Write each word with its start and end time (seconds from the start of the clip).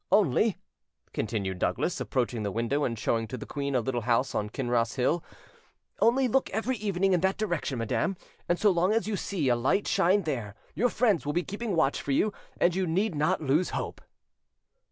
Only," 0.11 0.57
continued 1.13 1.59
Douglas, 1.59 2.01
approaching 2.01 2.41
the 2.41 2.49
window 2.51 2.83
and 2.83 2.97
showing 2.97 3.27
to 3.27 3.37
the 3.37 3.45
queen 3.45 3.75
a 3.75 3.81
little 3.81 4.01
house 4.01 4.33
on 4.33 4.49
Kinross 4.49 4.95
hill,—"only, 4.95 6.27
look 6.27 6.49
every 6.49 6.75
evening 6.77 7.13
in 7.13 7.19
that 7.21 7.37
direction, 7.37 7.77
madam, 7.77 8.17
and 8.49 8.57
so 8.57 8.71
long 8.71 8.93
as 8.93 9.07
you 9.07 9.15
see 9.15 9.47
a 9.47 9.55
light 9.55 9.87
shine 9.87 10.23
there, 10.23 10.55
your 10.73 10.89
friends 10.89 11.23
will 11.23 11.33
be 11.33 11.43
keeping 11.43 11.75
watch 11.75 12.01
for 12.01 12.13
you, 12.13 12.33
and 12.59 12.73
you 12.73 12.87
need 12.87 13.13
not 13.13 13.41
lose 13.43 13.69
hope." 13.77 14.01